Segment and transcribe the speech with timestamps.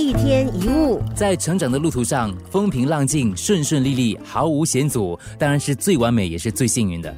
[0.00, 7.14] 一天一物，在成长的路途上，风平浪静、顺顺利利、毫无险阻，当然是最完美，也是最幸运的。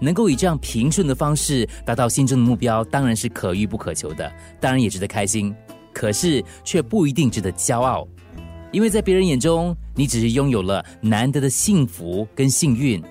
[0.00, 5.52] 能够以这样平顺的方式达到心中的目标，当然是可遇不可求的，当然也值得开心。
[5.92, 8.06] 可是却不一定值得骄傲，
[8.70, 13.02] 因为在别人眼中，你只是拥有了难得的幸福跟幸运。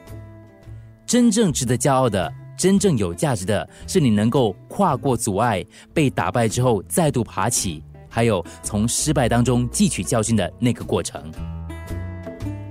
[1.06, 2.32] 真正值得骄傲的。
[2.58, 5.66] 真正有价值的是你能够跨过阻碍，
[5.96, 7.82] 被打败之后再度爬起，
[8.12, 11.32] 还有从失败当中汲取教训的那个过程。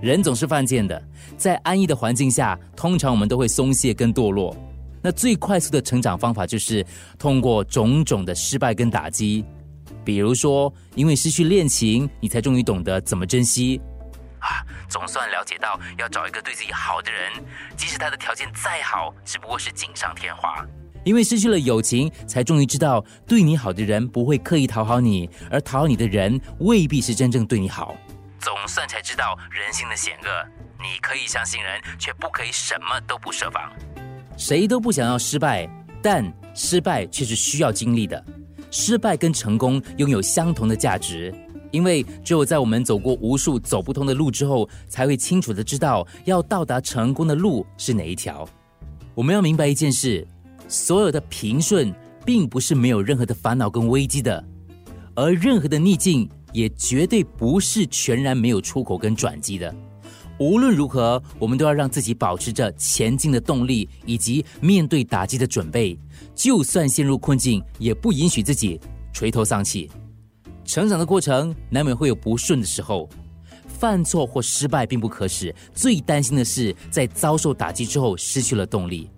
[0.00, 1.02] 人总是犯贱的，
[1.36, 4.54] 在安逸的环境下，通常我们都会松懈跟堕落。
[5.02, 6.84] 那最快速的成长方法就是
[7.18, 9.44] 通过种种的失败跟打击，
[10.04, 13.80] 比如说因为失去恋情，你才终于懂得怎么珍惜。
[14.40, 17.32] 啊，总算了解到要找一个对自己好的人，
[17.76, 20.66] 即使他的条件再好，只不过是锦上添花。
[21.04, 27.96] 因为失去了友情，才终于知道对你好的人不会刻意讨好你，而讨好你的人未必是真正对你好。
[28.38, 30.48] 总算才知道人性的险恶，
[30.78, 33.70] 你可以相信人，却不可以什么都不设防。
[34.36, 35.68] 谁都不想要失败，
[36.02, 38.24] 但失败却是需要经历的。
[38.70, 41.34] 失败跟成功拥有相同的价值。
[41.72, 48.48] 因为只有在我们走过无数走不通的路之后，才会清楚的知道要到达成功的路是哪一条。
[49.14, 50.26] 我们要明白一件事：
[50.70, 51.92] 所有的平顺，
[52.24, 54.40] 并不是没有任何的烦恼跟危机的；
[55.16, 59.74] 而任何的逆境，也绝对不是全然没有出口跟转机的。
[60.38, 65.98] 无论如何，我们都要让自己保持着前进的动力，以及面对打击的准备。
[66.36, 68.80] 就算陷入困境，也不允许自己
[69.12, 69.90] 垂头丧气。
[70.64, 73.08] 成长的过程难免会有不顺的时候，
[73.66, 75.52] 犯错或失败并不可耻。
[75.74, 79.10] 最担心的是在遭受打击之后失去了动力。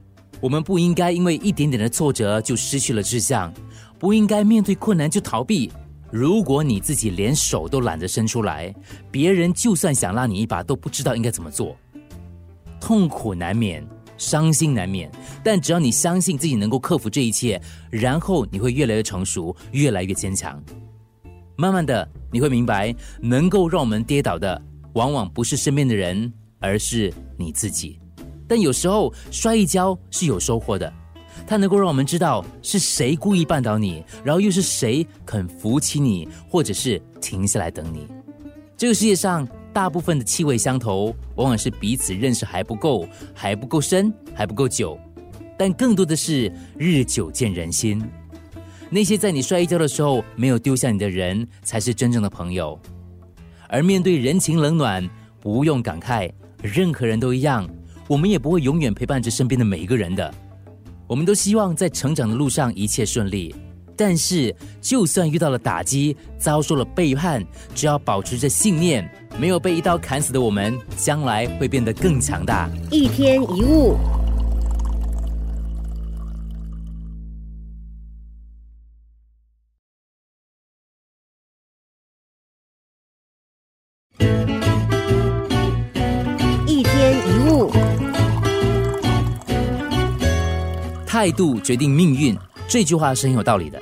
[0.42, 3.54] 我们不应该因为一点点的挫折就失去了志向，
[3.96, 5.70] 不应该面对困难就逃避。
[6.10, 8.74] 如果你自己连手都懒得伸出来，
[9.08, 11.76] 别人就算想拉你一把都不知道应该怎么做。
[12.80, 13.86] 痛苦难免，
[14.18, 15.08] 伤心难免，
[15.44, 20.60] 但只要你相信自己能够克服这一切，然后你会越来越成熟，越来越坚强。
[21.54, 24.60] 慢慢的，你会明白，能够让我们跌倒的，
[24.94, 28.00] 往往不是身边的人，而是你自己。
[28.48, 30.92] 但有时候摔一跤是有收获的，
[31.46, 38.06] 它能够让我们知道是谁故意绊倒你，然后又是谁肯扶起你，或者是停下来等你。
[38.76, 44.98] 这个世界上大部分的气味相投，往往是彼此认识还不够，还不够深，还不够久，
[45.56, 48.02] 但更多的是日久见人心。
[48.90, 52.78] 那些在你摔一跤的时候没有丢下你的人，才是真正的朋友。
[53.68, 55.08] 而面对人情冷暖，
[55.40, 56.30] 不用感慨，
[56.60, 57.66] 任何人都一样，
[58.08, 60.32] 我们也不会永远陪伴着身边的每一个人的。
[61.06, 63.54] 我们都希望在成长的路上一切顺利，
[63.96, 69.08] 但是就算遇到了打击，遭受了背叛，只要保持着信念，
[69.38, 72.70] 没有被一刀砍死的我们，将来会变得更强大。
[72.90, 73.96] 一天一物。
[91.22, 93.80] 态度决定命运，这句话是很有道理的。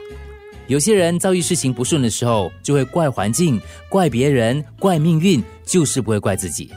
[0.67, 3.59] 有些人遭遇事情不顺的时候，就会怪环境、
[3.89, 6.71] 怪别人、怪命运，就是不会怪自己。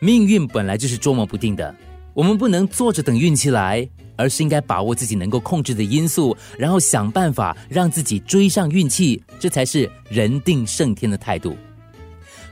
[0.00, 1.72] 命运本来就是捉摸不定的，
[2.14, 11.56] 我们不能坐着等运气来，而是应该把握自己能够控制的因素，然后想办法让自己追上运气，这才是人定胜天的态度。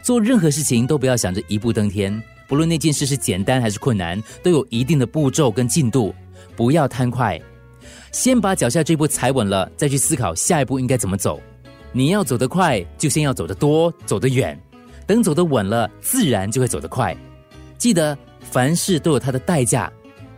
[0.05, 6.15] 做任何事情都不要想着一步登天，不论那件事是简单还是困难，都有一定的步骤跟进度。
[6.57, 7.41] 不要贪快，
[8.13, 11.41] 先把脚下这步踩稳了，再去思考下一步应该怎么走。
[11.93, 14.59] 你要走得快，就先要走得多，走得远。
[15.07, 17.17] 等走得稳了，自然就会走得快。
[17.77, 19.93] 记得凡事都有它的代价，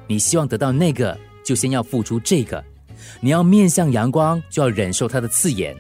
[0.07, 2.63] 你希望得到那个，就先要付出这个。
[3.21, 5.75] 你要面向阳光，就要忍受它的刺眼；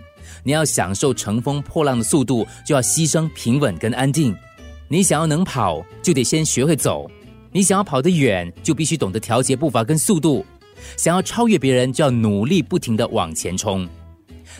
[0.44, 4.36] 你要享受乘风破浪的速度，就要牺牲平稳跟安定。
[4.88, 7.10] 你想要能跑，就得先学会走。
[7.56, 10.44] 你想要跑得远，就必须懂得调节步伐跟速度；
[10.94, 13.88] 想要超越别人，就要努力不停的往前冲。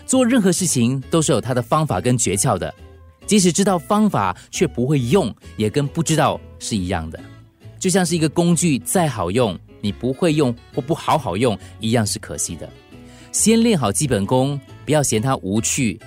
[0.07, 2.75] 做任何事情都是有它的方法跟诀窍的，
[3.27, 7.21] 即使知道方法却不会用，也跟不知道是一样的。
[7.79, 12.67] 就像是一个工具再好用，你不会用或不好好用，一样是可惜的。
[13.31, 16.01] 先练好基本功，不要嫌它无趣；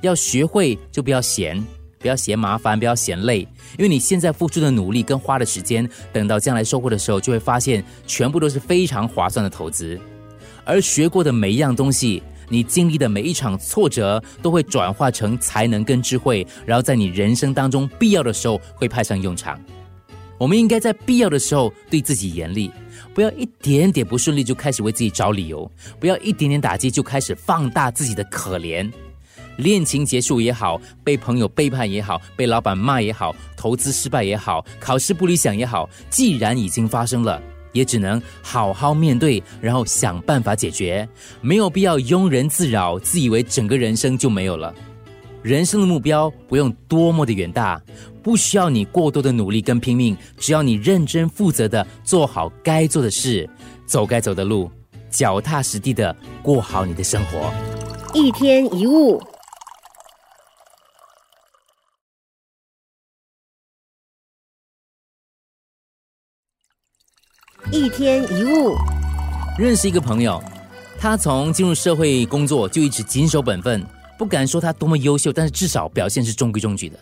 [0.00, 1.62] 要学会就不要嫌。
[2.02, 3.38] 不要嫌麻烦，不要嫌累，
[3.78, 9.98] 因为你现在付出的努力跟花的时间，等到将来收获的时候，就会发现全部都是非常划算的投资。
[10.64, 19.58] 而学过的每一样东西，你经历的每一场挫折都会转化成才能跟智慧，然后在你人生当中必要的时候会派上用场。
[20.38, 22.70] 我们应该在必要的时候对自己严厉，
[23.14, 25.70] 不要一点点不顺利就开始为自己找理由，
[26.00, 28.90] 不要一点点打击就开始放大自己的可怜。
[29.56, 37.40] 恋情结束也好，被朋友背叛也好，被老板骂也好，投资失败也好，考试不理想也好，既然已经发生了。
[37.72, 41.08] 也只能好好面对，然后想办法解决，
[41.40, 44.74] 没有必要庸人自扰，自以为整个人生就没有了。
[45.40, 47.80] 人生的目标不用多么的远大，
[48.22, 53.48] 不需要你过多的努力跟拼命，只要你认真负责的做好该做的事，
[53.86, 54.70] 走该走的路，
[55.08, 57.50] 脚踏实地的过好你的生活。
[58.12, 59.18] 一天一物。
[67.72, 68.76] 一天一物，
[69.58, 70.38] 认识一个朋友，
[70.98, 73.82] 他从进入社会工作就一直谨守本分，
[74.18, 76.98] 不敢说他多么优秀，但是至少表现是中规中矩的。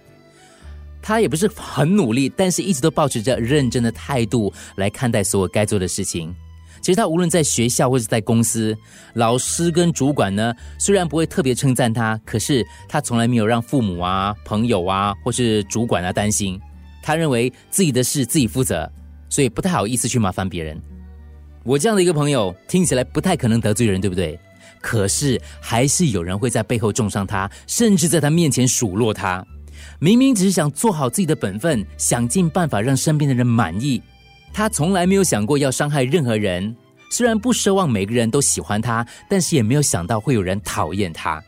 [1.02, 6.32] 他也不是很努力，但是一直都保持着认真的态度来看待所有该做的事情。
[6.80, 8.76] 其实他无论在学校或者在公司，
[9.14, 16.60] 老师跟主管呢，虽然不会特别称赞他，可是他从来没有让父母啊、朋友啊或是主管啊担心。
[17.02, 18.88] 他认为自己的事自己负责。
[19.30, 20.78] 所以不太好意思去麻烦别人。
[21.62, 24.38] 我这样的一个朋友听起来不太可能得罪人，对不对？
[24.82, 29.42] 可是还是有人会在背后重伤他，甚至在他面前数落他。
[29.98, 34.02] 明明只是想做好自己的本分，想尽办法让身边的人满意，
[34.52, 36.74] 他从来没有想过要伤害任何人。
[37.10, 41.42] 虽然不奢望每个人都喜欢他，但是也没有想到会有人讨厌他。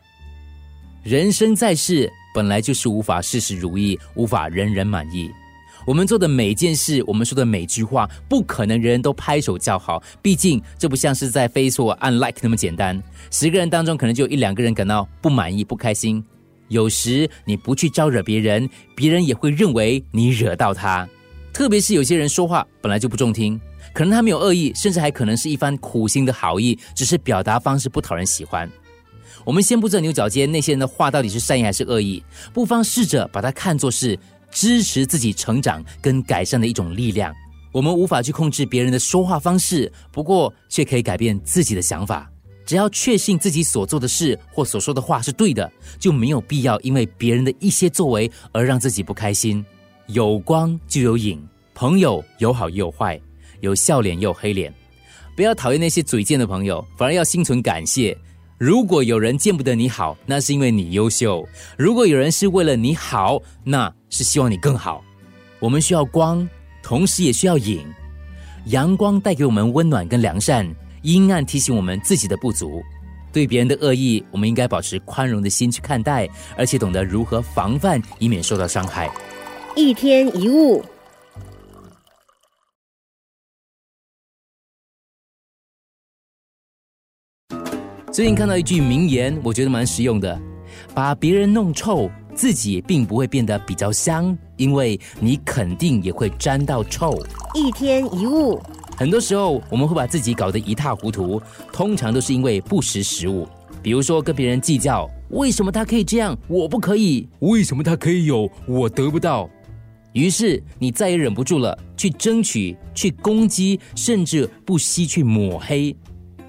[1.02, 5.31] 人生在世，本来就是无法事事如意，无法人人满意。
[5.84, 10.02] 我们做的每件事，我们说的每句话，不可能人人都拍手叫好。
[10.20, 13.02] 毕竟这不像是在 Facebook 按 Like 那么简单。
[13.31, 16.25] 十个人当中，可能就有一两个人感到不满意、不开心。
[16.69, 21.08] 有时你不去招惹别人，别人也会认为你惹到他。
[21.52, 23.61] 特别是有些人说话本来就不中听，
[23.93, 28.70] 可能他没有恶意，甚至还可能是一番苦心的好意，只是表达方式不讨人喜欢。
[29.44, 32.23] 我们先不知道牛角尖那些人的话到底是善意还是恶意，
[32.55, 34.17] 不妨试着把它看作是。
[34.52, 37.34] 支持自己成长跟改善的一种力量。
[37.72, 42.31] 我们无法去控制别人的说话方式，不过却可以改变自己的想法。
[42.64, 49.64] 只要确信自己所做的事或所说的话是对的，就没有必要因为别人的一些作为而让自己不开心。
[50.06, 51.43] 有光就有影，
[51.75, 53.20] 朋友有好也有坏，
[53.60, 54.72] 有笑脸也有黑脸。
[55.34, 58.16] 不要讨厌那些嘴贱的朋友，反而要心存感谢。
[58.58, 61.43] 如果有人见不得你好，那是因为你优秀；
[61.76, 65.03] 如果有人是为了你好，那是希望你更好。
[65.59, 66.47] 我们需要光，
[66.82, 67.82] 同时也需要影。
[68.67, 70.69] 阳光带给我们温暖跟良善，
[71.00, 72.82] 阴暗提醒我们自己的不足。
[73.32, 79.11] 对别人的恶意，我们应该保持宽容的心去看待，而且懂得如何防范，以免受到伤害。
[79.75, 80.85] 一天一物。
[88.12, 90.38] 最近看到一句名言，我觉得蛮实用的：
[90.94, 97.14] 把别人弄臭，自己并不会变得比较香，因为你肯定也会沾到臭。
[97.55, 98.61] 一天一物，
[98.96, 101.40] 很多时候我们会把自己搞得一塌糊涂，
[101.73, 103.46] 通常都是因为不识时务。
[103.82, 107.29] 比如说跟别人计较，为什么他可以这样，我不可以？
[107.40, 109.48] 为什么他可以有，我得不到？
[110.12, 115.96] 于是你再也忍不住了，去争取，去攻击，甚至不惜去抹黑。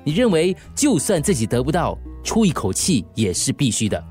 [0.04, 4.04] 你认为，就算自己得不到，出一口气也是必须的。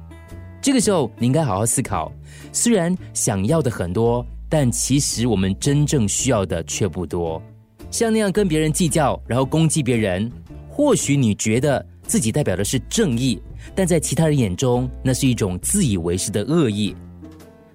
[0.62, 2.12] 这个时候，你应该好好思考：
[2.52, 7.42] 虽然想要的很多，但其实我们真正需要的却不多。
[7.90, 10.30] 像那样跟别人计较，然后攻击别人，
[10.68, 13.42] 或许你觉得自己代表的是正义，
[13.74, 16.94] 但在其他人眼中，那是一种自以为是的恶意。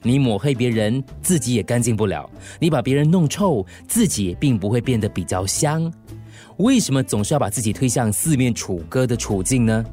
[0.01, 2.23] 你抹黑别人，自己也干净不了；
[2.57, 5.91] 你把别人弄臭，自己并不会变得比较香。
[6.59, 9.83] 为什么总是要把自己推向四面楚歌的处境呢？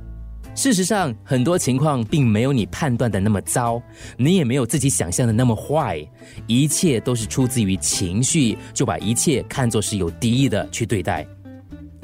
[0.54, 3.82] 事实上，很多情况并没有你判断的那么糟，
[4.16, 6.00] 你也没有自己想象的那么坏，
[6.46, 11.26] 一切都是出自于情绪，就把一切看作是有敌意的去对待。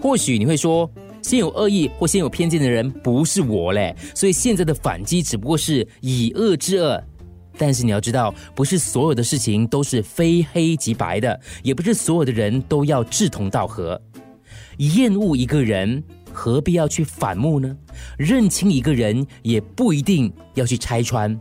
[0.03, 0.91] 或许你会说，
[1.23, 7.01] 先有恶意或先有偏见的人不是我嘞，所以现在的反击只不过是以恶制恶。
[7.57, 14.01] 但是你要知道，不是所有的事情都是非黑即白的，也不是所有的人都要志同道合。
[14.79, 16.03] 厌恶一个人，
[16.41, 17.05] 何必要去？
[17.05, 17.77] 反目呢？
[18.17, 20.75] 认清一个人，也不一定要去？
[20.79, 21.39] 拆穿。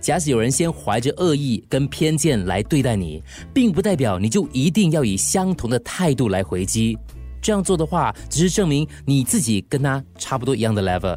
[0.00, 3.22] 假使有人先怀着恶意跟偏见来对待你，
[3.54, 6.98] 并不代表你就一定要以相同的态度来回击。
[7.40, 11.16] 这样做的话，只是证明你自己跟他差不多一样的 level。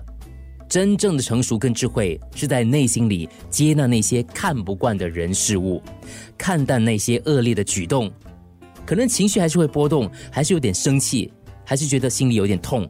[0.70, 5.82] 真正的成熟跟智慧，是在内心里接纳那些看不惯的人事物，
[6.38, 8.12] 看淡那些恶劣的举动。
[8.86, 11.34] 可能情绪还是会波动，还是有点生气，
[11.66, 12.88] 还是觉得心里有点痛。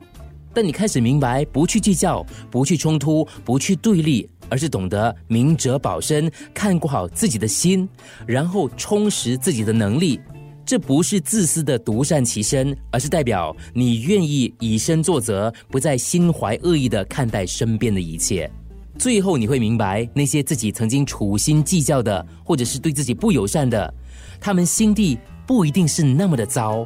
[0.58, 7.88] 但你开始明白，不去计较，不去冲突，不去对立，而是懂得明哲保身，看顾好自己的心，
[8.26, 10.20] 然后充实自己的能力。
[10.66, 18.50] 这不是自私的独善其身，而是代表你愿意以身作则，不再心怀恶意的看待身边的一切。
[18.98, 23.94] 最后你会明白，那些自己曾经处心计较的，或者是对自己不友善的，
[24.42, 26.84] 他们心地不一定是那么的糟，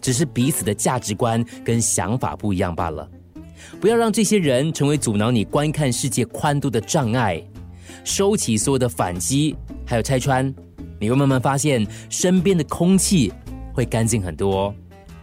[0.00, 3.08] 只是彼此的价值观跟想法不一样罢了。
[3.80, 7.42] 不要让这些人成为阻挠你观看世界宽度的障碍，
[8.04, 10.52] 收起所有的反击，还有拆穿。
[11.00, 13.32] 你会慢慢发现，身边的空气
[13.74, 14.72] 会干净很多。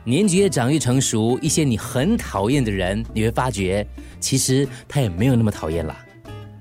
[0.03, 3.85] 年纪越长越成熟，一些你很讨厌的人，你会发觉，
[4.19, 5.95] 其实他也没有那么讨厌啦。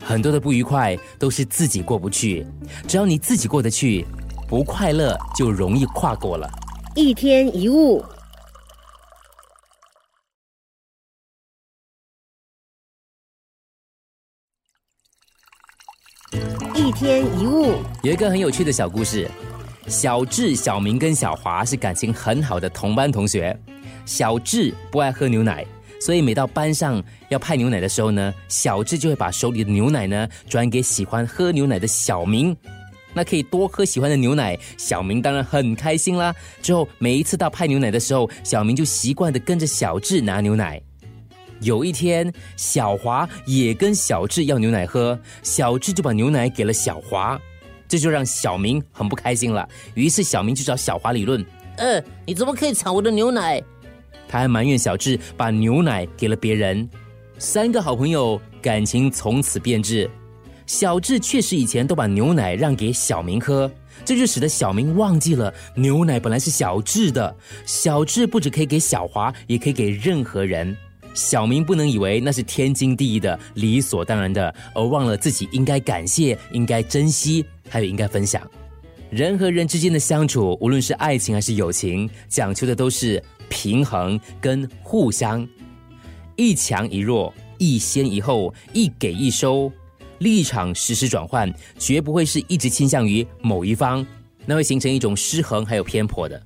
[0.01, 2.47] 很多的不愉快都是自己过不去，
[2.87, 4.07] 只要你自己过得去，
[4.47, 6.49] 不快乐就容易跨过了。
[6.95, 8.05] 一天一物。
[16.89, 19.31] 一天一物，有一个很有趣的小故事。
[19.89, 23.55] 小智、小明跟小华是感情很好的同班同学。
[24.07, 25.67] 小智不爱喝牛奶，
[26.01, 32.57] 所以每到班上要派牛奶的时候呢，小智就会把手里的牛奶呢转给喜欢喝牛奶的小明。
[33.13, 36.35] 那可以多喝喜欢的牛奶，小明当然很开心啦。
[36.63, 40.81] 之后每一次到派牛奶的时候，小明就习惯的跟着小智拿牛奶。
[41.61, 47.41] 有一天，小华也跟小智要牛奶喝，小智就把牛奶给了小华，
[47.89, 49.69] 这就让小明很不开心了。
[49.95, 51.45] 于是小明就找小华理论
[51.79, 53.63] ：“呃，你怎么可以抢我的牛奶？”
[54.29, 56.89] 他还埋怨小智把牛奶给了别人。
[57.39, 60.11] 三个好朋友感情从此变质。
[60.67, 63.71] 小智确实以前都把牛奶让给小明喝，
[64.05, 67.35] 这就使得小明忘记了牛奶本来是小智的。
[67.65, 70.77] 小智不止可以给小华，也可以给任何人。
[71.15, 78.43] 小明不能以为那是天经地义的、理所当然的，而忘了自己应该感谢、应该珍惜，还有应该分享。
[79.11, 85.47] 人和人之间的相处，无论是爱情还是友情，讲求的都是平衡跟互相，
[86.37, 89.73] 一强一弱，一先一后，一给一收，
[90.19, 94.07] 立场时时转换，绝不会是一直倾向于某一方，
[94.45, 96.41] 那会形成一种失衡还有偏颇的。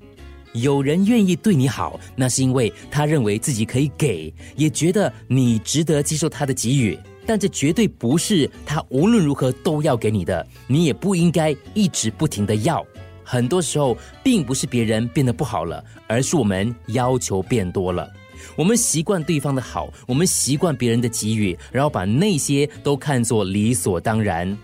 [0.52, 6.99] 有人愿意对你好，那是因为他认为自己可以给，也觉得你值得接受他的给予。
[7.25, 12.85] 但这绝对不是他无论如何都要给你的，你也不应该一直不停的要。
[13.25, 18.11] 很多时候，并不是别人变得不好了，而是我们要求变多了。
[18.56, 24.59] 我们习惯对方的好，我们习惯别人的给予，然后把那些都看作理所当然，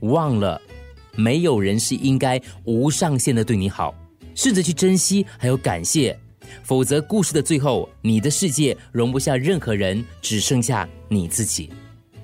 [0.00, 0.60] 忘了
[1.14, 3.94] 没有人是应该无上限的对你好。
[4.38, 6.16] 试着去珍惜，还有感谢，
[6.62, 11.68] 否则故事的最后，你的世界容不下任何人，只剩下你自己。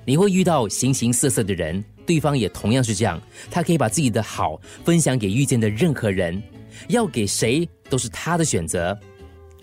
[0.05, 3.21] 你会遇到形形色色的人，对方也同样是这样。
[3.51, 6.41] 他可以把自己的好分享给遇见的任何人，
[6.87, 8.97] 要给谁都是他的选择，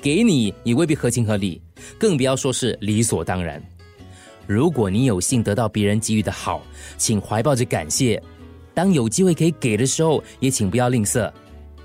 [0.02, 1.58] 给你也未必合情合理，
[1.98, 3.62] 更不要说是理所当然。
[4.46, 6.62] 如果你有幸得到别人给予的好，
[6.98, 8.22] 请怀抱着感谢。
[8.74, 11.32] 当有机会可以给的时候，也请不要吝啬。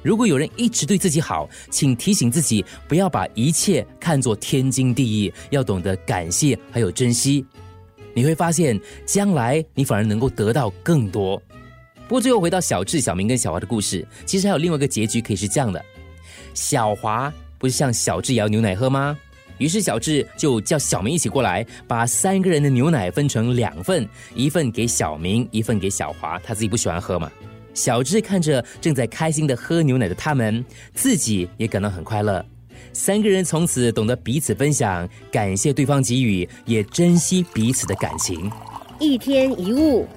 [0.02, 7.46] 如果有人一直对自己好，请提醒自己不要把一切看作天经地义，要懂得感谢还有珍惜。
[8.14, 11.42] 你会发现，将来你反而能够得到更多。
[12.08, 15.84] 不过最后回到小智、小明跟小华的故事，其实还有另外一个结局可以是这样的：
[16.54, 19.18] 小华不是向小智要牛奶喝吗？
[19.58, 26.40] 于是小智就叫小明一起过来，把三个人的牛奶分成两份，一份给小明，一份给小华。
[26.40, 27.30] 他自己不喜欢喝嘛。
[27.78, 30.66] 小智看着正在开心的喝牛奶的他们，
[30.96, 32.44] 自己也感到很快乐。
[32.92, 38.52] 三个人从此懂得彼此分享，感谢对方给予，也珍惜彼此的感情。
[39.00, 40.08] 一天一物。